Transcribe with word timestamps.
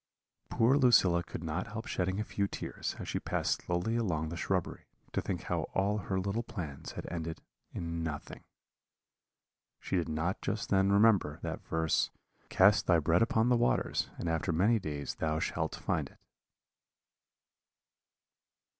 "Poor 0.49 0.77
Lucilla 0.77 1.21
could 1.21 1.43
not 1.43 1.67
help 1.67 1.85
shedding 1.85 2.19
a 2.19 2.23
few 2.23 2.47
tears 2.47 2.95
as 2.97 3.07
she 3.07 3.19
passed 3.19 3.61
slowly 3.61 3.95
along 3.97 4.29
the 4.29 4.35
shrubbery, 4.35 4.87
to 5.11 5.21
think 5.21 5.43
how 5.43 5.67
all 5.75 5.99
her 5.99 6.19
little 6.19 6.41
plans 6.41 6.93
had 6.93 7.05
ended 7.11 7.39
in 7.71 8.01
nothing. 8.01 8.43
She 9.79 9.97
did 9.97 10.09
not 10.09 10.41
just 10.41 10.69
then 10.69 10.91
remember 10.91 11.37
that 11.43 11.61
verse, 11.61 12.09
'Cast 12.49 12.87
thy 12.87 12.97
bread 12.97 13.21
upon 13.21 13.49
the 13.49 13.55
waters, 13.55 14.09
and 14.17 14.27
after 14.27 14.51
many 14.51 14.79
days 14.79 15.13
thou 15.19 15.37
shalt 15.37 15.75
find 15.75 16.09
it.'" 16.09 16.17